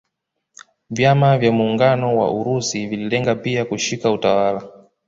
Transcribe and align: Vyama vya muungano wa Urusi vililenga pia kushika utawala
Vyama 0.89 1.37
vya 1.37 1.51
muungano 1.51 2.17
wa 2.17 2.31
Urusi 2.33 2.87
vililenga 2.87 3.35
pia 3.35 3.65
kushika 3.65 4.11
utawala 4.11 4.67